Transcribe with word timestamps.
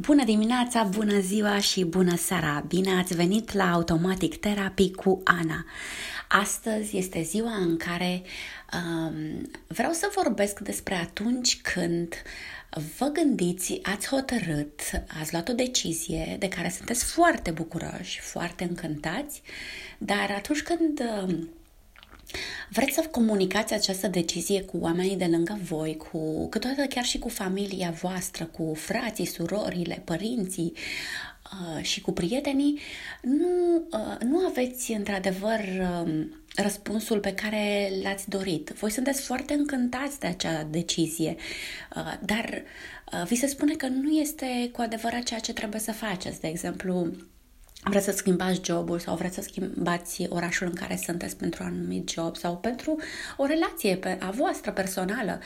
Bună 0.00 0.24
dimineața, 0.24 0.82
bună 0.82 1.20
ziua 1.20 1.60
și 1.60 1.84
bună 1.84 2.16
seara! 2.16 2.64
Bine 2.68 2.90
ați 2.90 3.14
venit 3.14 3.52
la 3.52 3.72
Automatic 3.72 4.40
Therapy 4.40 4.90
cu 4.90 5.20
Ana. 5.24 5.64
Astăzi 6.28 6.96
este 6.96 7.22
ziua 7.22 7.56
în 7.56 7.76
care 7.76 8.22
um, 8.72 9.50
vreau 9.66 9.92
să 9.92 10.10
vorbesc 10.14 10.58
despre 10.58 10.94
atunci 10.94 11.60
când 11.60 12.14
vă 12.98 13.06
gândiți, 13.06 13.78
ați 13.82 14.08
hotărât, 14.08 14.80
ați 15.20 15.32
luat 15.32 15.48
o 15.48 15.52
decizie 15.52 16.36
de 16.38 16.48
care 16.48 16.68
sunteți 16.76 17.04
foarte 17.04 17.50
bucuroși, 17.50 18.20
foarte 18.20 18.64
încântați, 18.64 19.42
dar 19.98 20.30
atunci 20.36 20.62
când 20.62 21.00
um, 21.00 21.48
Vreți 22.70 22.94
să 22.94 23.08
comunicați 23.10 23.74
această 23.74 24.08
decizie 24.08 24.62
cu 24.62 24.78
oamenii 24.80 25.16
de 25.16 25.26
lângă 25.26 25.58
voi, 25.62 25.96
cu 25.96 26.48
câteodată 26.48 26.86
chiar 26.86 27.04
și 27.04 27.18
cu 27.18 27.28
familia 27.28 27.90
voastră, 27.90 28.44
cu 28.44 28.74
frații, 28.74 29.24
surorile, 29.24 30.02
părinții 30.04 30.72
uh, 31.52 31.82
și 31.82 32.00
cu 32.00 32.12
prietenii, 32.12 32.78
nu, 33.22 33.82
uh, 33.90 34.16
nu 34.20 34.38
aveți 34.38 34.92
într-adevăr 34.92 35.60
uh, 35.80 36.26
răspunsul 36.56 37.20
pe 37.20 37.34
care 37.34 37.90
l-ați 38.02 38.28
dorit. 38.28 38.68
Voi 38.68 38.90
sunteți 38.90 39.22
foarte 39.22 39.52
încântați 39.52 40.20
de 40.20 40.26
acea 40.26 40.62
decizie, 40.62 41.36
uh, 41.96 42.12
dar 42.24 42.62
uh, 43.12 43.26
vi 43.26 43.34
se 43.34 43.46
spune 43.46 43.74
că 43.74 43.86
nu 43.86 44.10
este 44.10 44.70
cu 44.72 44.80
adevărat 44.80 45.22
ceea 45.22 45.40
ce 45.40 45.52
trebuie 45.52 45.80
să 45.80 45.92
faceți. 45.92 46.40
De 46.40 46.48
exemplu, 46.48 47.10
vreți 47.82 48.04
să 48.04 48.12
schimbați 48.12 48.60
jobul 48.64 48.98
sau 48.98 49.16
vreți 49.16 49.34
să 49.34 49.40
schimbați 49.40 50.26
orașul 50.28 50.66
în 50.66 50.74
care 50.74 51.00
sunteți 51.04 51.36
pentru 51.36 51.62
un 51.62 51.68
anumit 51.68 52.10
job 52.10 52.36
sau 52.36 52.56
pentru 52.56 52.96
o 53.36 53.44
relație 53.46 53.96
pe, 53.96 54.18
a 54.20 54.30
voastră 54.30 54.72
personală? 54.72 55.40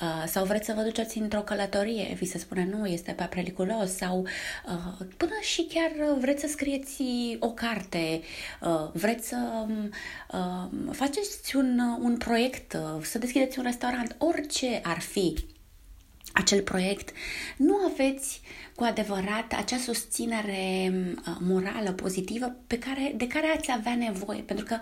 Uh, 0.00 0.24
sau 0.26 0.44
vreți 0.44 0.66
să 0.66 0.72
vă 0.76 0.82
duceți 0.82 1.18
într-o 1.18 1.40
călătorie, 1.40 2.14
vi 2.18 2.24
se 2.24 2.38
spune 2.38 2.68
nu, 2.76 2.86
este 2.86 3.12
pe 3.12 3.28
periculos. 3.30 3.96
Sau 3.96 4.20
uh, 4.20 5.06
până 5.16 5.38
și 5.40 5.66
chiar 5.74 6.16
vreți 6.18 6.40
să 6.40 6.48
scrieți 6.48 7.02
o 7.38 7.50
carte, 7.50 8.20
uh, 8.60 8.90
vreți 8.92 9.28
să 9.28 9.66
uh, 10.32 10.92
faceți 10.92 11.56
un, 11.56 11.80
un 12.00 12.16
proiect, 12.16 12.72
uh, 12.72 13.02
să 13.02 13.18
deschideți 13.18 13.58
un 13.58 13.64
restaurant, 13.64 14.16
orice 14.18 14.80
ar 14.82 15.00
fi 15.00 15.53
acel 16.34 16.62
proiect, 16.62 17.10
nu 17.56 17.76
aveți 17.76 18.40
cu 18.74 18.84
adevărat 18.84 19.52
acea 19.56 19.76
susținere 19.76 20.92
uh, 20.92 21.36
morală, 21.40 21.92
pozitivă 21.92 22.56
pe 22.66 22.78
care, 22.78 23.12
de 23.16 23.26
care 23.26 23.46
ați 23.56 23.70
avea 23.72 23.94
nevoie. 23.94 24.40
Pentru 24.40 24.64
că 24.64 24.78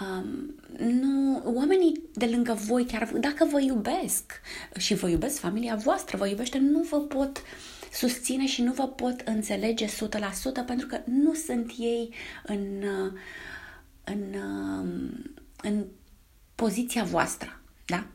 um, 0.00 0.54
nu, 0.86 1.42
oamenii 1.44 2.02
de 2.14 2.26
lângă 2.26 2.52
voi, 2.52 2.84
chiar 2.84 3.10
dacă 3.14 3.44
vă 3.44 3.60
iubesc 3.60 4.40
și 4.78 4.94
vă 4.94 5.08
iubesc 5.08 5.38
familia 5.38 5.74
voastră, 5.74 6.16
vă 6.16 6.26
iubește, 6.26 6.58
nu 6.58 6.80
vă 6.90 7.00
pot 7.00 7.42
susține 7.92 8.46
și 8.46 8.62
nu 8.62 8.72
vă 8.72 8.88
pot 8.88 9.20
înțelege 9.20 9.86
100% 9.86 9.90
pentru 10.66 10.86
că 10.86 11.00
nu 11.04 11.34
sunt 11.34 11.72
ei 11.78 12.14
în, 12.46 12.82
uh, 12.82 13.12
în, 14.04 14.22
uh, 14.34 14.88
în 15.62 15.84
poziția 16.54 17.04
voastră. 17.04 17.60
Da? 17.86 18.06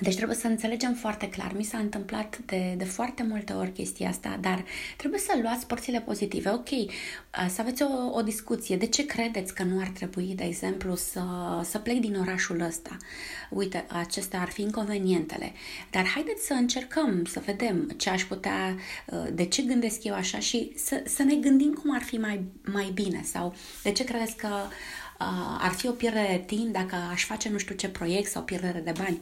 Deci 0.00 0.16
trebuie 0.16 0.36
să 0.36 0.46
înțelegem 0.46 0.94
foarte 0.94 1.28
clar. 1.28 1.52
Mi 1.56 1.62
s-a 1.62 1.78
întâmplat 1.78 2.38
de, 2.38 2.74
de 2.76 2.84
foarte 2.84 3.22
multe 3.22 3.52
ori 3.52 3.72
chestia 3.72 4.08
asta, 4.08 4.38
dar 4.40 4.64
trebuie 4.96 5.20
să 5.20 5.38
luați 5.42 5.66
părțile 5.66 6.00
pozitive. 6.00 6.50
Ok, 6.50 6.68
să 7.48 7.60
aveți 7.60 7.82
o, 7.82 7.88
o 8.12 8.22
discuție. 8.22 8.76
De 8.76 8.86
ce 8.86 9.06
credeți 9.06 9.54
că 9.54 9.62
nu 9.62 9.80
ar 9.80 9.88
trebui, 9.88 10.32
de 10.34 10.44
exemplu, 10.44 10.94
să, 10.94 11.22
să 11.64 11.78
plec 11.78 12.00
din 12.00 12.16
orașul 12.20 12.60
ăsta? 12.60 12.96
Uite, 13.50 13.84
acestea 13.88 14.40
ar 14.40 14.48
fi 14.48 14.62
inconvenientele. 14.62 15.52
Dar 15.90 16.06
haideți 16.06 16.46
să 16.46 16.52
încercăm 16.52 17.24
să 17.24 17.42
vedem 17.44 17.88
ce 17.96 18.10
aș 18.10 18.24
putea, 18.24 18.76
de 19.32 19.44
ce 19.44 19.62
gândesc 19.62 20.04
eu 20.04 20.14
așa 20.14 20.38
și 20.38 20.72
să, 20.76 21.02
să 21.06 21.22
ne 21.22 21.34
gândim 21.34 21.72
cum 21.72 21.94
ar 21.94 22.02
fi 22.02 22.16
mai, 22.16 22.44
mai 22.72 22.90
bine 22.94 23.22
sau 23.24 23.54
de 23.82 23.92
ce 23.92 24.04
credeți 24.04 24.36
că 24.36 24.48
uh, 24.48 25.58
ar 25.60 25.70
fi 25.70 25.88
o 25.88 25.92
pierdere 25.92 26.28
de 26.30 26.56
timp 26.56 26.72
dacă 26.72 26.94
aș 27.12 27.24
face 27.24 27.48
nu 27.48 27.58
știu 27.58 27.74
ce 27.74 27.88
proiect 27.88 28.30
sau 28.30 28.42
pierdere 28.42 28.80
de 28.80 28.92
bani 28.98 29.20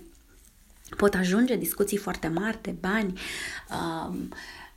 pot 0.97 1.15
ajunge 1.15 1.57
discuții 1.57 1.97
foarte 1.97 2.29
mari 2.29 2.59
de 2.63 2.75
bani 2.81 3.21
uh, 3.71 4.15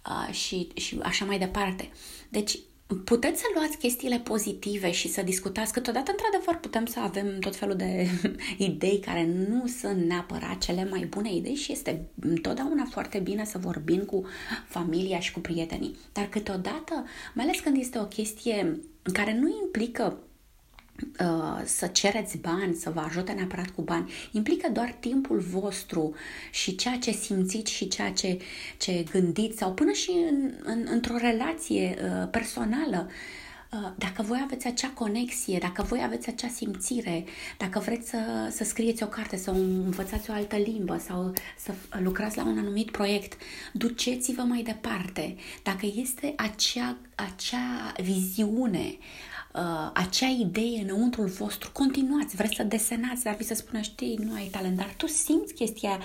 uh, 0.07 0.34
și, 0.34 0.68
și 0.75 1.00
așa 1.03 1.25
mai 1.25 1.40
departe. 1.40 1.90
Deci, 2.29 2.59
puteți 3.03 3.40
să 3.40 3.46
luați 3.53 3.78
chestiile 3.78 4.19
pozitive 4.19 4.91
și 4.91 5.07
să 5.07 5.22
discutați, 5.22 5.74
câteodată, 5.74 6.12
într-adevăr, 6.12 6.59
putem 6.59 6.85
să 6.85 7.00
avem 7.00 7.40
tot 7.40 7.56
felul 7.56 7.75
de 7.75 8.07
idei 8.57 9.00
care 9.00 9.25
nu 9.50 9.68
sunt 9.68 10.06
neapărat 10.06 10.57
cele 10.57 10.88
mai 10.90 11.06
bune 11.06 11.35
idei 11.35 11.56
și 11.56 11.72
este 11.72 12.06
întotdeauna 12.19 12.88
foarte 12.91 13.19
bine 13.19 13.45
să 13.45 13.57
vorbim 13.57 14.00
cu 14.00 14.25
familia 14.68 15.19
și 15.19 15.31
cu 15.31 15.40
prietenii. 15.40 15.95
Dar 16.12 16.28
câteodată, 16.28 17.06
mai 17.34 17.45
ales 17.45 17.59
când 17.59 17.78
este 17.78 18.00
o 18.00 18.06
chestie 18.06 18.80
care 19.13 19.38
nu 19.40 19.59
implică 19.63 20.03
Uh, 20.03 20.33
să 21.66 21.88
cereți 21.88 22.38
bani, 22.38 22.76
să 22.76 22.90
vă 22.90 23.00
ajute 23.00 23.31
neapărat 23.31 23.70
cu 23.70 23.81
bani, 23.81 24.12
implică 24.31 24.70
doar 24.70 24.96
timpul 25.00 25.40
vostru 25.40 26.16
și 26.52 26.76
ceea 26.76 26.98
ce 26.98 27.12
simțiți 27.12 27.72
și 27.72 27.88
ceea 27.88 28.12
ce, 28.12 28.40
ce 28.78 29.06
gândiți 29.12 29.58
sau 29.58 29.74
până 29.74 29.92
și 29.92 30.12
în, 30.30 30.54
în, 30.64 30.88
într-o 30.90 31.18
relație 31.18 31.96
uh, 32.04 32.28
personală. 32.31 33.09
Uh, 33.74 33.92
dacă 33.96 34.22
voi 34.22 34.40
aveți 34.44 34.68
acea 34.68 34.90
conexie, 34.90 35.58
dacă 35.58 35.84
voi 35.84 36.02
aveți 36.04 36.30
acea 36.30 36.48
simțire, 36.48 37.25
dacă 37.58 37.80
vreți 37.80 38.10
să, 38.10 38.50
să 38.52 38.64
scrieți 38.64 39.04
o 39.04 39.08
carte, 39.08 39.38
să 39.38 39.52
învățați 39.52 40.30
o 40.30 40.34
altă 40.34 40.56
limbă 40.56 40.98
sau 40.98 41.34
să 41.58 41.74
lucrați 42.00 42.38
la 42.38 42.46
un 42.46 42.58
anumit 42.58 42.92
proiect, 42.92 43.42
duceți-vă 43.72 44.42
mai 44.42 44.62
departe. 44.62 45.36
Dacă 45.64 45.92
este 45.96 46.34
acea, 46.38 46.98
acea 47.16 47.94
viziune, 48.02 48.98
uh, 49.53 49.90
acea 49.94 50.28
idee 50.28 50.81
înăuntrul 50.81 51.28
vostru, 51.28 51.69
continuați, 51.72 52.36
vreți 52.36 52.56
să 52.56 52.64
desenați, 52.64 53.24
dar 53.24 53.36
vi 53.36 53.44
se 53.44 53.53
spune, 53.53 53.81
știi, 53.81 54.19
nu 54.24 54.34
ai 54.34 54.47
talent, 54.52 54.78
dar 54.78 54.94
tu 54.97 55.08
simți 55.08 55.53
chestia 55.53 56.00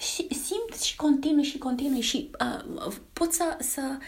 și 0.00 0.26
simți 0.28 0.86
și 0.86 0.96
continui 0.96 1.42
și 1.42 1.58
continui 1.58 2.00
și 2.00 2.30
uh, 2.40 2.92
poți 3.12 3.36
să, 3.36 3.56
să 3.60 3.98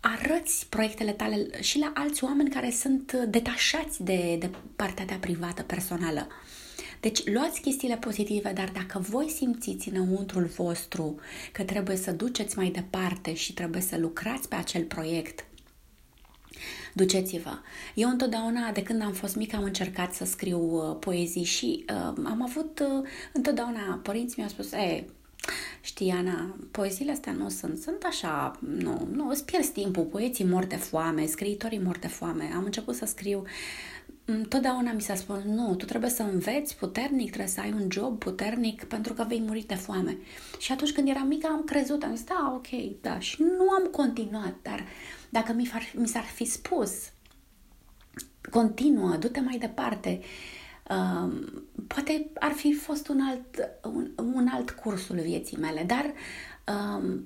arăți 0.00 0.66
proiectele 0.68 1.12
tale 1.12 1.62
și 1.62 1.78
la 1.78 1.92
alți 1.94 2.24
oameni 2.24 2.50
care 2.50 2.70
sunt 2.70 3.12
detașați 3.12 4.02
de, 4.02 4.36
de 4.38 4.50
partea 4.76 5.04
ta 5.04 5.16
privată, 5.20 5.62
personală. 5.62 6.26
Deci 7.00 7.24
luați 7.24 7.60
chestiile 7.60 7.96
pozitive, 7.96 8.52
dar 8.52 8.70
dacă 8.72 8.98
voi 8.98 9.30
simțiți 9.30 9.88
înăuntrul 9.88 10.44
vostru 10.44 11.20
că 11.52 11.62
trebuie 11.62 11.96
să 11.96 12.12
duceți 12.12 12.58
mai 12.58 12.70
departe 12.70 13.34
și 13.34 13.52
trebuie 13.52 13.80
să 13.80 13.98
lucrați 13.98 14.48
pe 14.48 14.54
acel 14.54 14.84
proiect, 14.84 15.44
duceți-vă. 16.92 17.58
Eu 17.94 18.08
întotdeauna, 18.08 18.70
de 18.70 18.82
când 18.82 19.02
am 19.02 19.12
fost 19.12 19.36
mică, 19.36 19.56
am 19.56 19.62
încercat 19.62 20.14
să 20.14 20.24
scriu 20.24 20.60
uh, 20.60 20.96
poezii 21.00 21.44
și 21.44 21.84
uh, 21.88 22.24
am 22.24 22.42
avut 22.42 22.78
uh, 22.80 23.08
întotdeauna, 23.32 24.00
părinții 24.02 24.34
mi-au 24.36 24.50
spus, 24.50 24.72
e, 24.72 25.04
Știi, 25.80 26.10
Ana, 26.10 26.56
poeziile 26.70 27.12
astea 27.12 27.32
nu 27.32 27.48
sunt, 27.48 27.78
sunt 27.78 28.02
așa, 28.06 28.58
nu, 28.60 29.08
nu, 29.12 29.28
îți 29.28 29.44
pierzi 29.44 29.72
timpul, 29.72 30.02
poeții 30.02 30.44
mor 30.44 30.64
de 30.64 30.76
foame, 30.76 31.26
scriitorii 31.26 31.80
mor 31.84 31.98
de 31.98 32.06
foame. 32.06 32.50
Am 32.54 32.64
început 32.64 32.94
să 32.94 33.04
scriu, 33.06 33.42
totdeauna 34.48 34.92
mi 34.92 35.00
s-a 35.00 35.14
spus, 35.14 35.42
nu, 35.44 35.74
tu 35.74 35.84
trebuie 35.84 36.10
să 36.10 36.22
înveți 36.22 36.76
puternic, 36.76 37.26
trebuie 37.26 37.52
să 37.52 37.60
ai 37.60 37.72
un 37.72 37.86
job 37.90 38.18
puternic 38.18 38.84
pentru 38.84 39.12
că 39.12 39.24
vei 39.28 39.42
muri 39.46 39.64
de 39.66 39.74
foame. 39.74 40.18
Și 40.58 40.72
atunci 40.72 40.92
când 40.92 41.08
eram 41.08 41.26
mică 41.26 41.46
am 41.46 41.64
crezut, 41.64 42.02
am 42.02 42.14
zis, 42.14 42.24
da, 42.24 42.52
ok, 42.54 43.00
da, 43.00 43.18
și 43.18 43.42
nu 43.42 43.70
am 43.70 43.86
continuat, 43.90 44.54
dar 44.62 44.78
uh, 44.78 44.86
dacă 45.32 45.52
mi, 45.52 45.66
far, 45.66 45.92
mi 45.94 46.08
s-ar 46.08 46.22
fi 46.22 46.44
spus, 46.44 46.92
continuă, 48.50 49.16
du-te 49.16 49.40
mai 49.40 49.58
departe, 49.58 50.18
uh, 50.20 50.26
poate 51.86 52.30
ar 52.34 52.52
fi 52.52 52.72
fost 52.72 53.08
un 53.08 53.20
alt, 53.20 53.68
un, 53.84 54.10
un 54.34 54.48
alt 54.52 54.70
cursul 54.70 55.20
vieții 55.20 55.56
mele, 55.56 55.84
dar 55.86 56.12
uh, 56.66 57.18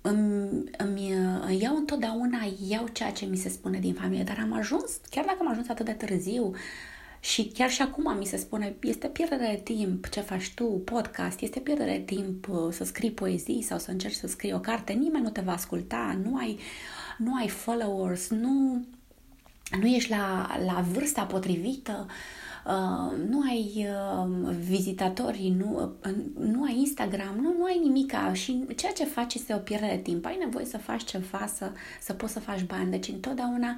îmi, 0.00 0.64
îmi 0.76 1.12
iau 1.58 1.76
întotdeauna, 1.76 2.38
iau 2.68 2.88
ceea 2.92 3.12
ce 3.12 3.24
mi 3.24 3.36
se 3.36 3.48
spune 3.48 3.78
din 3.78 3.94
familie, 3.94 4.24
dar 4.24 4.38
am 4.42 4.52
ajuns, 4.52 5.00
chiar 5.10 5.24
dacă 5.24 5.36
am 5.40 5.48
ajuns 5.48 5.68
atât 5.68 5.84
de 5.84 5.92
târziu, 5.92 6.54
și 7.20 7.44
chiar 7.54 7.70
și 7.70 7.82
acum 7.82 8.16
mi 8.16 8.24
se 8.24 8.36
spune, 8.36 8.76
este 8.82 9.06
pierdere 9.06 9.52
de 9.54 9.72
timp 9.74 10.08
ce 10.08 10.20
faci 10.20 10.54
tu, 10.54 10.64
podcast, 10.64 11.40
este 11.40 11.60
pierdere 11.60 11.90
de 11.90 12.14
timp 12.14 12.48
uh, 12.48 12.72
să 12.72 12.84
scrii 12.84 13.10
poezii 13.10 13.62
sau 13.62 13.78
să 13.78 13.90
încerci 13.90 14.14
să 14.14 14.26
scrii 14.26 14.52
o 14.52 14.60
carte, 14.60 14.92
nimeni 14.92 15.24
nu 15.24 15.30
te 15.30 15.40
va 15.40 15.52
asculta, 15.52 16.18
nu 16.24 16.36
ai 16.36 16.58
nu 17.18 17.34
ai 17.34 17.48
followers, 17.48 18.28
nu, 18.28 18.84
nu 19.80 19.86
ești 19.86 20.10
la, 20.10 20.56
la 20.64 20.84
vârsta 20.92 21.24
potrivită, 21.24 22.06
uh, 22.08 22.12
nu 23.28 23.40
ai 23.48 23.86
uh, 23.88 24.54
vizitatori, 24.68 25.54
nu, 25.58 25.96
uh, 26.04 26.14
nu 26.38 26.62
ai 26.62 26.78
Instagram, 26.78 27.38
nu, 27.40 27.54
nu 27.58 27.64
ai 27.64 27.80
nimica 27.82 28.32
și 28.32 28.64
ceea 28.76 28.92
ce 28.92 29.04
faci 29.04 29.34
este 29.34 29.54
o 29.54 29.58
pierdere 29.58 29.94
de 29.96 30.02
timp. 30.02 30.24
Ai 30.24 30.36
nevoie 30.40 30.64
să 30.64 30.78
faci 30.78 31.04
ceva, 31.04 31.46
să, 31.54 31.72
să 32.00 32.12
poți 32.12 32.32
să 32.32 32.40
faci 32.40 32.64
bani. 32.64 32.90
Deci 32.90 33.08
întotdeauna 33.08 33.76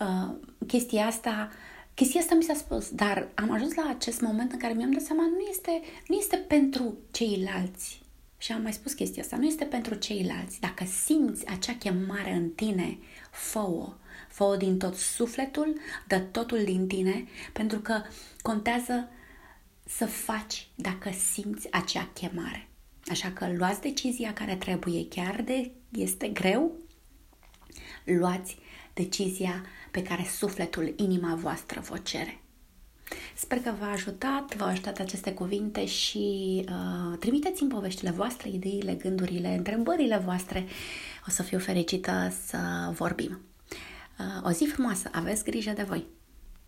uh, 0.00 0.34
chestia 0.66 1.06
asta 1.06 1.48
Chestia 1.94 2.20
asta 2.20 2.34
mi 2.34 2.42
s-a 2.42 2.54
spus, 2.54 2.90
dar 2.90 3.28
am 3.34 3.50
ajuns 3.50 3.74
la 3.74 3.88
acest 3.88 4.20
moment 4.20 4.52
în 4.52 4.58
care 4.58 4.72
mi-am 4.72 4.90
dat 4.90 5.02
seama 5.02 5.22
nu 5.22 5.38
este, 5.50 5.80
nu 6.08 6.16
este 6.16 6.36
pentru 6.36 6.98
ceilalți, 7.10 8.02
și 8.38 8.52
am 8.52 8.62
mai 8.62 8.72
spus 8.72 8.92
chestia 8.92 9.22
asta, 9.22 9.36
nu 9.36 9.46
este 9.46 9.64
pentru 9.64 9.94
ceilalți. 9.94 10.60
Dacă 10.60 10.84
simți 10.84 11.46
acea 11.46 11.74
chemare 11.74 12.32
în 12.32 12.48
tine, 12.48 12.98
fă-o. 13.30 13.92
Fă-o 14.28 14.56
din 14.56 14.78
tot 14.78 14.94
sufletul, 14.94 15.78
dă 16.08 16.18
totul 16.18 16.64
din 16.64 16.86
tine, 16.86 17.24
pentru 17.52 17.78
că 17.78 18.02
contează 18.42 19.08
să 19.84 20.06
faci 20.06 20.68
dacă 20.74 21.10
simți 21.10 21.72
acea 21.72 22.10
chemare. 22.12 22.68
Așa 23.06 23.30
că 23.30 23.52
luați 23.56 23.80
decizia 23.80 24.32
care 24.32 24.56
trebuie, 24.56 25.08
chiar 25.08 25.42
de 25.42 25.70
este 25.90 26.28
greu, 26.28 26.72
luați 28.04 28.58
decizia 28.94 29.64
pe 29.90 30.02
care 30.02 30.26
sufletul, 30.36 30.94
inima 30.96 31.34
voastră 31.34 31.80
vă 31.80 31.98
cere. 31.98 32.38
Sper 33.34 33.58
că 33.58 33.74
v-a 33.78 33.90
ajutat, 33.90 34.56
v-au 34.56 34.68
ajutat 34.68 34.98
aceste 34.98 35.32
cuvinte 35.32 35.86
și 35.86 36.64
uh, 36.68 37.18
trimiteți-mi 37.18 37.70
poveștile 37.70 38.10
voastre, 38.10 38.48
ideile, 38.48 38.94
gândurile, 38.94 39.48
întrebările 39.48 40.16
voastre. 40.16 40.66
O 41.26 41.30
să 41.30 41.42
fiu 41.42 41.58
fericită 41.58 42.32
să 42.46 42.58
vorbim. 42.92 43.40
Uh, 44.18 44.46
o 44.46 44.50
zi 44.50 44.64
frumoasă, 44.64 45.08
aveți 45.12 45.44
grijă 45.44 45.70
de 45.70 45.82
voi! 45.82 46.06